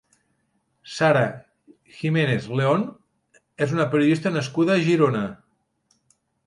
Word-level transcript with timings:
Sara 0.93 1.21
Giménez 1.97 2.49
León 2.61 2.87
és 3.67 3.77
una 3.79 3.89
periodista 3.93 4.37
nascuda 4.39 4.79
a 4.79 4.83
Girona. 4.91 5.27